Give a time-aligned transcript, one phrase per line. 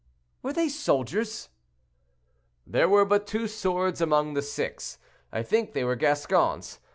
[0.41, 1.49] "Were they soldiers?"
[2.65, 4.97] "There were but two swords among the six;
[5.31, 6.79] I think they were Gascons.